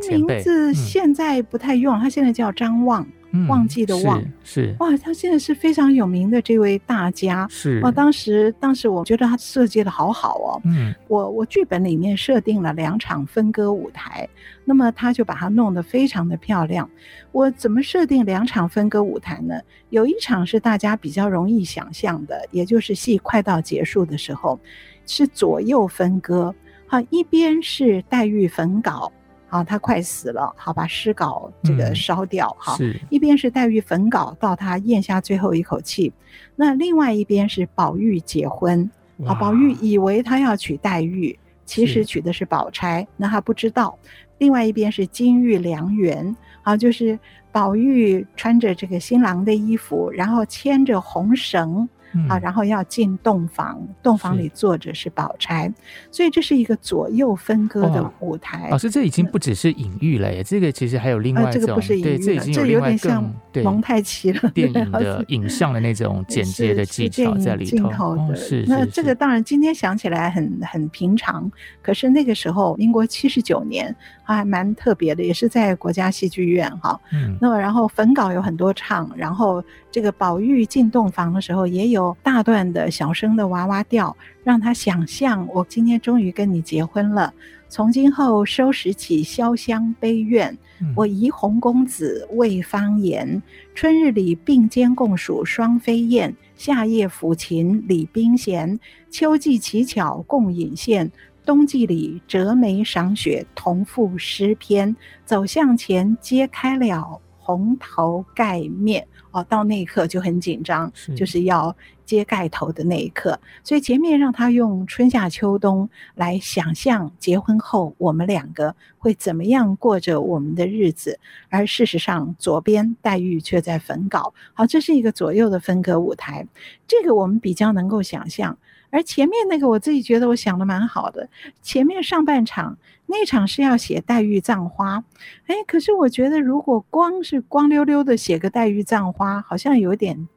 [0.00, 3.06] 这名字现在不太用，他现在叫张望。
[3.48, 7.90] 忘记的忘、嗯、是，是哇，他现在是非常有名的这位大家是哇。
[7.90, 14.28] 当时当时我觉得他设计的好好哦，嗯，我我剧本里面设定了两场分割舞台，
[14.64, 16.88] 那么他就把它弄得非常的漂亮。
[17.32, 19.60] 我怎么设定两场分割舞台呢？
[19.90, 24.58] 有一场是大家比较容易想象的，也就是戏快到结束的时候，
[25.06, 26.54] 是左右分割，
[26.86, 29.12] 好，一边是黛玉焚稿。
[29.54, 32.92] 啊，他快死了，好，把尸稿这个烧掉，哈、嗯。
[33.08, 36.12] 一边是黛玉焚稿，到他咽下最后一口气，
[36.56, 38.90] 那另外一边是宝玉结婚，
[39.24, 43.96] 啊，宝玉以为他要娶黛玉，其实娶的是宝钗，那他不知道。
[44.38, 47.16] 另外一边是金玉良缘，啊，就是
[47.52, 51.88] 宝玉穿着这个新郎的衣服，然后牵着红绳。
[52.28, 55.72] 啊，然后要进洞房，洞房里坐着是宝钗，
[56.10, 58.68] 所以这是一个左右分割的舞台。
[58.70, 67.70] 老师，这已经不只是隐喻了耶，这个其实还有另外一种，这个不是隐喻这已经有另外更蒙太奇了，电影的影像的那种 剪接的技巧在里头。
[67.76, 71.50] 镜头的，是那这个当然今天想起来很很平常，
[71.82, 76.98] 可是那个时候民国七十九年还蛮特别的，也是在国家戏剧院哈。
[77.12, 82.16] 嗯，那么然后粉稿有很多唱，然后这个宝玉进洞房的时候也有。
[82.22, 87.32] 大段的小声的娃娃调，让他想象我今天终于跟你结婚了。
[87.68, 93.42] 从今后收拾起潇湘悲怨，嗯、我怡红公子为方言。
[93.74, 98.78] 春日里并肩共数双飞燕，夏夜抚琴李冰弦。
[99.10, 101.10] 秋季乞巧共饮羡，
[101.44, 104.96] 冬季里折梅赏雪同赋诗篇。
[105.24, 107.20] 走向前揭开了。
[107.46, 111.76] 红头盖面哦，到那一刻就很紧张，就是要
[112.06, 113.38] 揭盖头的那一刻。
[113.62, 121.20] 所以前面让他用春夏秋冬来想象结婚后我们两个会怎么样过着我们的日子，
[121.50, 124.32] 而事实上左边黛玉却在焚稿。
[124.54, 126.46] 好，这是一个左右的分隔舞台，
[126.88, 128.56] 这个我们比较能够想象。
[128.94, 131.28] 而前面那个我自己觉得我想的蛮好的，
[131.60, 135.02] 前面上半场那场是要写黛玉葬花，
[135.46, 140.28] 哎，可是我觉得如果光是光溜溜的写个黛玉葬花，好像有点，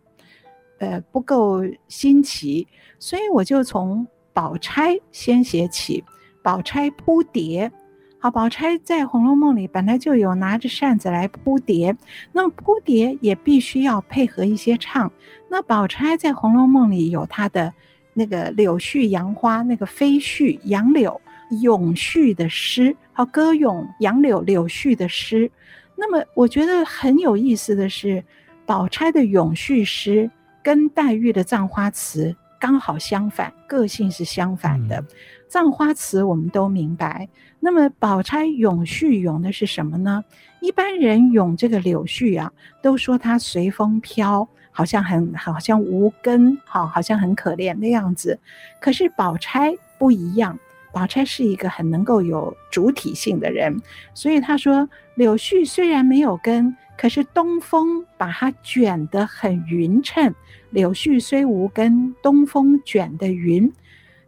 [0.79, 6.03] 呃，不够新奇，所以我就从宝钗先写起，
[6.41, 7.71] 宝钗扑蝶。
[8.19, 11.95] 好，宝钗在《红楼梦》里本来就有拿着扇子来扑蝶，
[12.31, 15.11] 那么扑蝶也必须要配合一些唱，
[15.51, 17.71] 那宝钗在《红楼梦》里有她的。
[18.17, 21.21] 那个柳絮杨花，那个飞絮杨柳
[21.61, 25.51] 咏絮的诗，好，歌咏杨柳柳絮的诗。
[25.95, 28.23] 那么我觉得很有意思的是，
[28.65, 30.29] 宝钗的咏絮诗
[30.63, 35.03] 跟黛玉的葬花词刚好相反，个性是相反的。
[35.47, 40.23] 葬花词我们都明白，那么宝钗咏絮咏的是什么呢？
[40.59, 42.51] 一般人咏这个柳絮啊，
[42.81, 44.49] 都说它随风飘。
[44.77, 48.39] 好像很好像无根，好，好像很可怜的样子。
[48.79, 50.59] 可是宝钗不一样，
[50.91, 53.75] 宝钗是一个很能够有主体性的人，
[54.13, 60.31] 所以他说：柳絮虽然没有根，可是东风把它卷得很匀称。
[60.69, 63.73] 柳絮虽无根，东风卷得匀。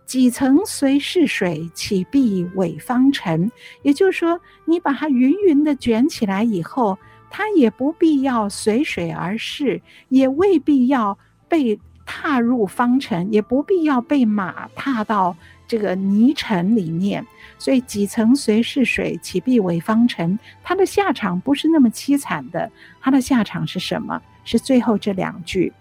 [0.07, 3.51] 几层随是水，岂必伪方尘？
[3.83, 6.97] 也就是说，你把它匀匀的卷起来以后。
[7.29, 11.17] 他也不必要随水而逝，也未必要
[11.47, 15.35] 被踏入方尘，也不必要被马踏到
[15.67, 17.25] 这个泥尘里面。
[17.57, 20.39] 所以几层随逝水，岂必为方尘？
[20.63, 22.71] 他的下场不是那么凄惨的。
[23.01, 24.21] 他的下场是什么？
[24.45, 25.71] 是最后这两句，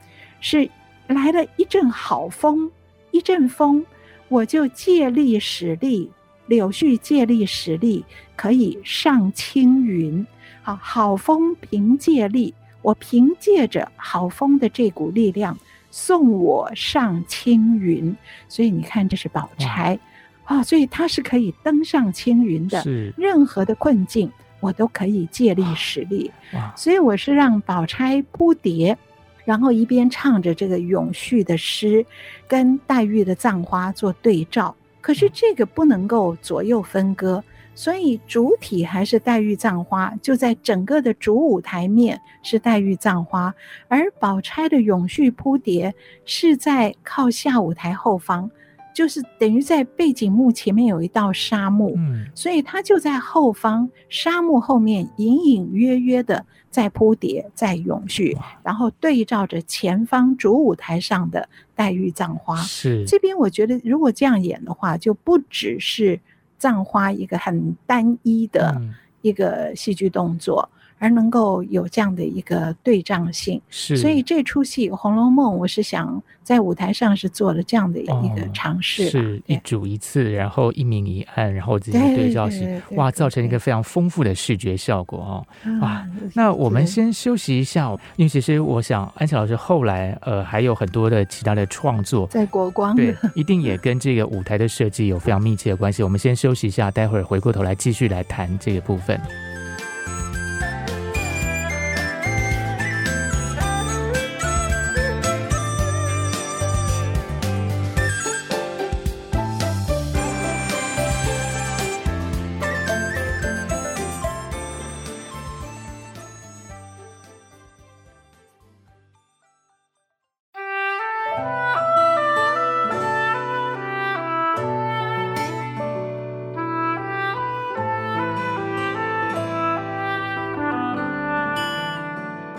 [0.40, 0.68] 是
[1.06, 2.70] 来了一阵好风，
[3.12, 3.86] 一阵风，
[4.28, 6.10] 我就借力使力，
[6.48, 8.04] 柳絮借力使力，
[8.36, 10.26] 可以上青云。
[10.68, 12.52] 好，好风凭借力，
[12.82, 15.56] 我凭借着好风的这股力量，
[15.90, 18.14] 送我上青云。
[18.48, 19.98] 所以你看，这是宝钗
[20.44, 22.82] 啊，所以他是可以登上青云的。
[22.82, 26.30] 是任何的困境，我都可以借力使力。
[26.76, 28.98] 所以我是让宝钗扑蝶，
[29.46, 32.04] 然后一边唱着这个咏絮的诗，
[32.46, 34.76] 跟黛玉的葬花做对照。
[35.00, 37.42] 可是这个不能够左右分割。
[37.78, 43.54] 所以主体还是黛玉葬花，就在整个的主舞台面是黛玉葬花，
[43.86, 48.50] 而宝钗的永续铺叠是在靠下舞台后方，
[48.92, 62.56] 就是等于在背景幕前面有一道纱幕，嗯，所以他就在后方纱幕后面隐隐约约的在铺叠，在永续，然后对照着前方主舞台上的黛玉葬花。
[62.56, 66.18] 是这边我觉得如果这样演的话，就不只是。
[66.58, 68.80] 葬花一个很单一的
[69.22, 70.68] 一个戏剧动作。
[70.74, 85.46] 嗯而能够有这样的一个对仗性，是，所以这出戏《红楼梦》，我是想在舞台上是做了这样的一个尝试，哦，是一主一次，然后一明一暗，然后进行对照性，哇，造成一个非常丰富的视觉效果哦，
[85.80, 96.02] 哇，那我们先休息一下，因为其实我想安琪老师后来呃还有很多的其他的创作，在国光，对，一定也跟这个舞台的设计有非常密切的关系。
[96.02, 99.20] 我们先休息一下，待会儿回过头来继续来谈这个部分。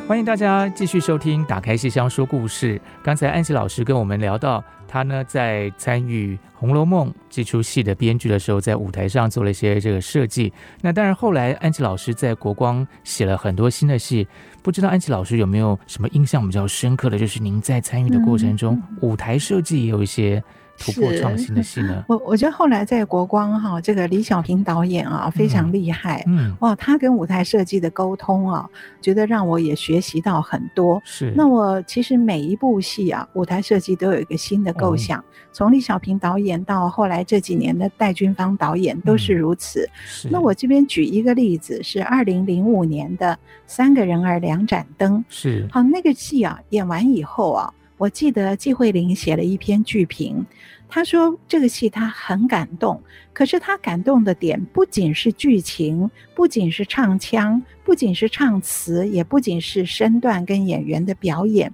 [0.10, 2.80] 欢迎大家继续收听《打开戏箱说故事》。
[3.04, 10.52] 刚才安琪老师跟我们聊到，他呢在参与《红楼梦》这出戏的编剧的时候，在舞台上做了一些这个设计。
[10.82, 14.28] 那当然，后来安琪老师在国光写了很多新的戏，
[14.64, 20.44] 不知道安琪老师有没有什么印象比较深刻的，就是您在参与的过程中，舞台设计也有一些
[20.80, 22.04] 突破创新的？
[22.08, 28.68] 我我觉得后来在国光哈，这个李小平导演啊非常厉害，嗯，哇，他跟舞台设计的沟通啊，
[29.02, 31.02] 觉得让我也学习到很多。
[31.04, 39.88] 是，那我其实每一部戏啊，舞台设计都有一个新的构想，从李小平导演到后来这几年的戴军芳导演都是如此。
[40.06, 43.34] 是那我这边举一个例子，是二零零五年的
[43.68, 45.20] 《三个人儿两盏灯》。
[45.28, 47.74] 是，好，那个戏啊演完以后啊。
[48.00, 50.46] 我记得季慧玲写了一篇剧评，
[50.88, 61.70] 她说这个戏她很感动，可是她感动的点不仅是剧情，不仅是唱腔，不仅是唱词，也不仅是身段跟演员的表演，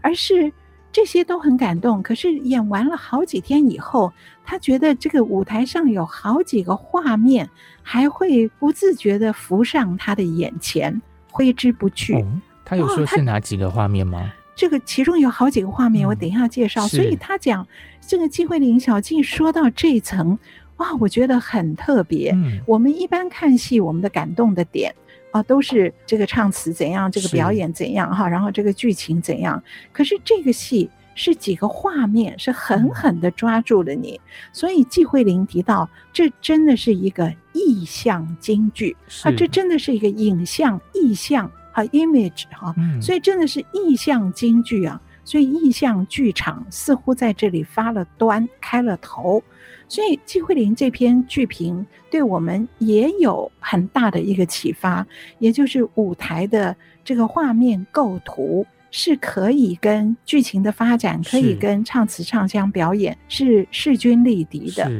[0.00, 0.52] 而是
[0.90, 2.02] 这些都很感动。
[2.02, 4.12] 可是演完了好几天以后，
[4.44, 7.48] 她觉得这个舞台上有好几个画面
[7.84, 11.00] 还会不自觉地浮上她的眼前，
[11.30, 12.14] 挥之不去。
[12.14, 12.26] 哦，
[12.64, 14.32] 她有说是哪几个画面吗？
[14.58, 16.84] 这个其中有好几个画面，我等一下介绍。
[16.84, 17.64] 嗯、所以他讲
[18.04, 20.36] 这个季慧玲小静说到这一层，
[20.78, 22.32] 哇，我觉得很特别。
[22.32, 24.92] 嗯、我们一般看戏，我们的感动的点
[25.30, 29.62] 啊，都是这个唱词怎样，这个表演怎样哈，然后这个剧情怎样。
[29.92, 34.20] 可是这个戏是几个画面，是狠狠的抓住了你。
[34.24, 41.48] 嗯、所以季慧玲提到，这真的是一个意象京剧啊，这真的是一个影像意象。
[41.78, 49.42] 啊，image 哈，所以真的是意象京剧啊，所以意象剧场似乎在这里发了端，开了头。
[49.86, 55.06] 所以季慧玲这篇剧评对我们也有很大的一个启发，
[55.38, 64.90] 也就是舞台的这个画面构图是可以跟剧情的发展，可以跟唱词唱腔表演是势均力敌的。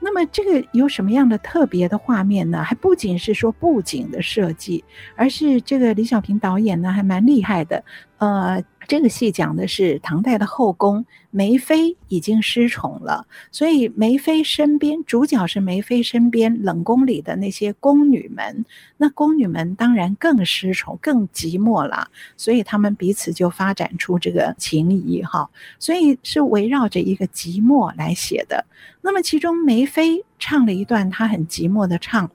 [0.00, 2.62] 那么这个有什么样的特别的画面呢？
[2.62, 4.84] 还不仅是说布景的设计，
[5.16, 7.84] 而是这个李小平导演呢还蛮厉害的，
[8.18, 8.62] 呃。
[8.88, 18.64] 这个戏讲的是唐代的后宫，梅妃已经失宠了，所以梅妃身边主角是梅妃身边冷宫里的那些宫女们，
[18.96, 22.08] 那宫女们当然更失宠、更寂寞了，
[22.38, 28.64] 所以他们彼此就发展出这个情谊哈，所以是围绕着一个寂寞来写的。
[29.02, 32.30] 那么其中梅妃唱了一段她很寂寞的唱，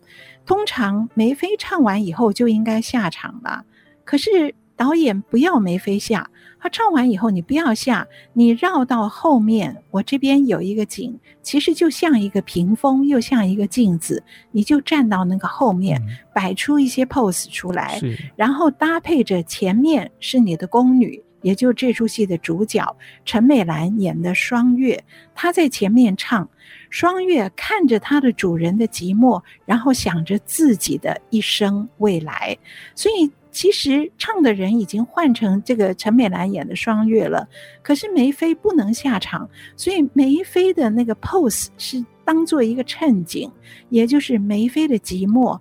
[0.45, 3.65] 通常梅妃唱完以后就应该下场了，
[4.05, 6.29] 可是导演不要梅飞下。
[6.59, 14.21] 他唱完以后，你不要下，你绕到后面，我这边有一个景，其实就像一个屏风，又像一个镜子，
[14.51, 16.01] 你就站到那个后面，
[16.33, 17.97] 摆出一些 pose 出来，
[18.35, 25.01] 然后搭配着前面是你的宫女，也就这出戏的主角陈美兰演的双月，
[25.33, 26.49] 她在前面唱，
[26.89, 32.57] 双月看着她的主人的寂寞，然后想着自己的一生未来，
[32.95, 33.31] 所以。
[33.53, 37.47] 其实唱的人已经换成这个陈美兰演的双月了，
[37.83, 39.47] 可是梅妃不能下场，
[39.77, 43.49] 所以梅妃的那个 pose 是当做一个衬景，
[43.89, 45.59] 也就是梅妃的寂寞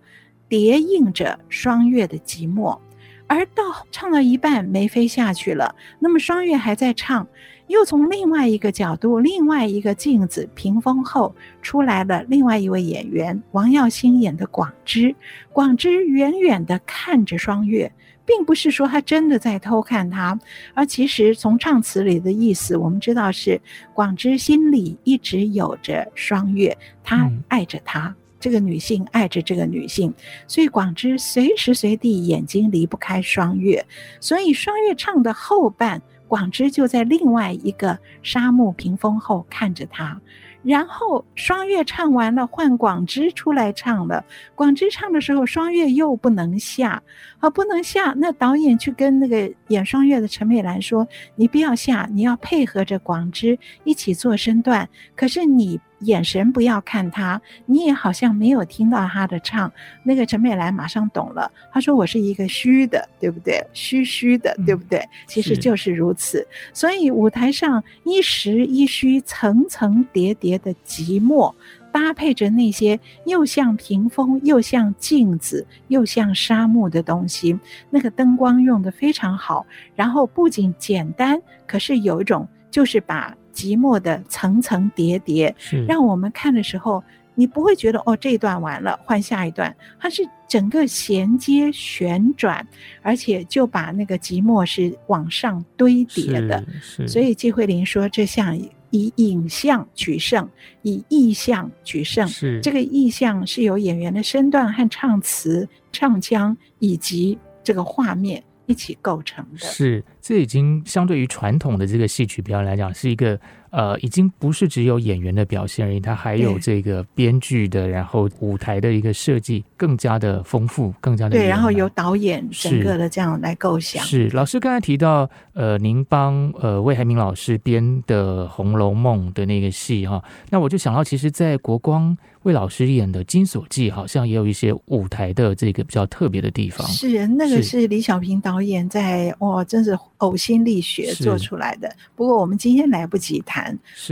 [0.49, 2.79] 叠映着双月的寂寞，
[3.27, 7.29] 而到唱到一半，梅妃下去了，那么双月还在唱。
[7.73, 15.15] 又从另外一个角度，另外一个镜子屏风后出来了另外一位演员王耀星演的广之。
[15.55, 17.91] 广之远远地看着双月，
[18.27, 20.39] 并不是说他真的在偷看他，
[20.75, 23.59] 而其实从唱词里的意思，我们知道是
[23.95, 30.13] 广之心里一直有着双月，他爱着她，这个女性爱着这个女性，
[30.47, 33.83] 所以广之随时随地眼睛离不开双月，
[34.21, 36.03] 所以双月唱的后半。
[36.33, 40.19] 广之就在另外一个沙漠屏风后看着他，
[40.63, 44.25] 然后双月唱完了，换广之出来唱了。
[44.55, 47.03] 广之唱的时候，双月又不能下，
[47.39, 48.15] 啊，不能下。
[48.17, 51.07] 那导演去跟那个演双月的陈美兰说
[51.37, 54.89] ：“你不要下，你要配合着广之一起做身段。
[55.15, 59.71] 可是你。”眼神不要看他，你也好像没有听到他的唱。
[60.03, 63.65] 那个陈美兰马上懂了，他说：“我是一个虚的，对不对？
[63.73, 64.99] 虚虚的，对不对？
[64.99, 66.47] 嗯、其实就是如此。
[66.73, 71.55] 所以舞台上一实一虚，层层叠叠的寂寞，
[71.93, 77.59] 搭配着那些又像屏风、又像镜子、又像沙漠的东西，
[77.91, 79.65] 那个灯光用的非常好。
[79.95, 83.37] 然后不仅简单，可是有一种就是把。
[83.55, 85.55] 寂寞的层层叠叠，
[85.87, 87.03] 让我们看的时候，
[87.35, 92.67] 你不会觉得哦，这一段完了，换下一段，它是整个衔接旋转，
[93.01, 96.65] 而且就把那个寂寞是往上堆叠的。
[97.07, 98.59] 所以季慧玲说，这像
[98.91, 100.47] 以影像取胜，
[100.83, 102.29] 以意象取胜。
[102.29, 108.43] 是这个意象是由演员的身段和唱词、唱腔以及这个画面。
[108.73, 109.59] 一起构成的。
[109.59, 113.39] 是，这已经相对于传统的这个戏曲表演来讲，是一个
[113.73, 124.05] 呃，已经不是只有演员的表现而已，它还有这个编剧的，然后舞台的一个设计更加的丰富，更加的对，然后由导演整个的这样来构想。
[124.05, 132.17] 是，是老师刚才提到，呃，您帮呃魏海明老师编的《红楼梦》的那个戏哈，那我就想到，其实，在国光。
[132.43, 136.85] 魏老师演的《金锁记》好像也有一些舞台的这个比较特别的地方。
[136.89, 141.89] 是，那个是李小平导演在哇，真是呕心沥血做出来的。
[142.17, 143.62] 不过我们今天来不及谈，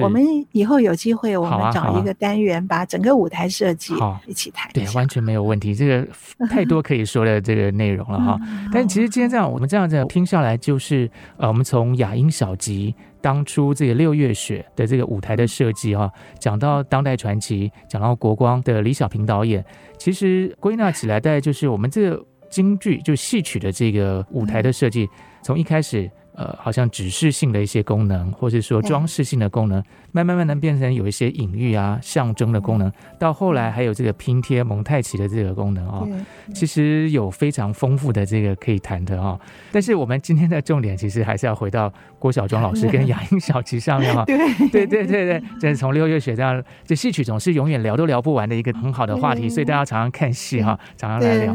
[0.02, 3.94] 我们以后有机会，我们找一个单元，把整个舞台设计
[4.26, 4.70] 一起谈。
[4.72, 5.74] 对，完全没有问题。
[5.74, 6.06] 这个
[6.50, 8.40] 太多可以说的这个内容了哈。
[8.72, 12.94] 但其实今天这样，我们这样子听下来，就是呃，我们从雅音小集。
[13.22, 19.62] 当初这个六月雪的这个舞台的设计哈，讲到当代传奇，讲到国光的李小平导演，
[19.98, 25.06] 其实归纳起来，大概就是我们这个京剧就戏曲的这个舞台的设计，
[25.42, 26.10] 从一开始。
[26.34, 36.08] 呃，好像指示性的一些功能，或是说装饰性的功能，慢慢慢慢变成有一些隐喻啊、象征的功能，到后来还有这个拼贴蒙太奇的这个功能啊、哦，
[36.54, 39.40] 其实有非常丰富的这个可以谈的啊、哦。
[39.72, 44.24] 但是我们今天的重点其实还是要回到郭小庄老师跟雅音小琪上面哈、哦。
[44.26, 44.38] 对
[44.70, 51.54] 对对对对，就是从六月雪这样，这戏曲总是永远聊都聊不完的一个很好的话题，所以大家常常看戏哈，常常来聊。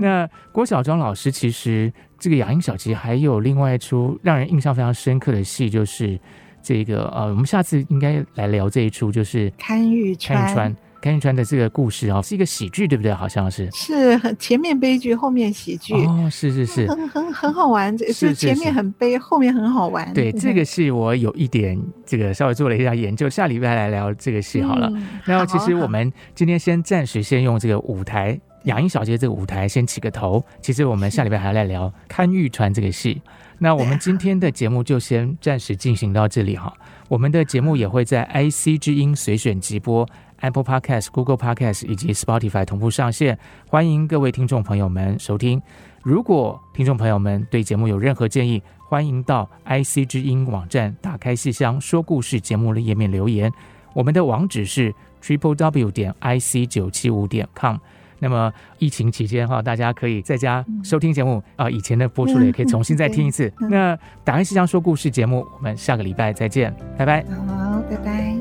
[0.00, 1.92] 那郭小庄老师其实。
[2.22, 6.16] 这个雅音小集还有另外一出让人印象非常深刻的戏，就是
[6.62, 10.38] 这个呃，我们下次应该来聊这一出，就是《看玉川》。
[10.40, 13.12] 看玉川，看玉川的这个故事啊，是一个喜剧，对不对？
[13.12, 17.96] 好像是是很前面悲剧，后面喜剧哦，是是是，很很很好玩。
[17.96, 20.14] 这是前面很悲，后面很好玩。
[20.14, 24.88] 对，这个戏我有一点这个稍微做了一下研究，下礼拜来聊这个戏好了。
[25.24, 28.40] 然后其实我们今天先暂时先用这个舞台。
[28.64, 33.20] 雅音小姐这个舞台先起个头，其实我们下礼拜还要来聊 《看玉川》这个戏。
[33.58, 36.72] 那我们今天的节目就先暂时进行到这里哈。
[37.08, 40.08] 我们的节目也会在 IC 之音随选直播、
[40.40, 43.38] Apple Podcast、Google Podcast 以及 Spotify 同步上线，
[43.68, 45.62] 欢迎各位听众朋友们收听。
[46.02, 53.52] 如果听众朋友们对节目有任何建议，欢迎到 IC 之音网站打开戏箱说故事节目的页面留言。
[53.94, 54.92] 我们的网址是
[55.22, 57.76] triple w 点 ic 九七五点 com。
[58.22, 63.52] 那么疫情期间哈，大家可以在家收听节目啊，以前的播出了也可以重新再听一次。
[63.68, 67.24] 那打开戏箱说故事节目，我们下个礼拜再见，拜拜。
[67.24, 68.36] 好，拜拜。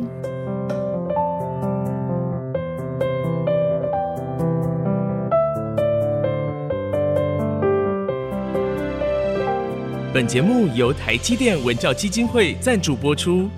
[10.13, 13.49] 本节目由台积电文教基金会赞助播出。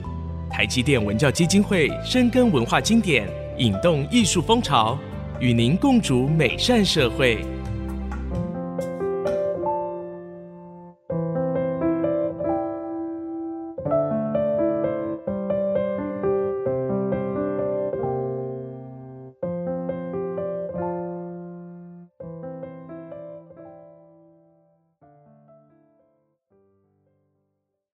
[0.50, 4.98] 台积电文教基金会深耕文化经典，引动艺术风潮。
[5.44, 7.63] 与您共筑美善社会。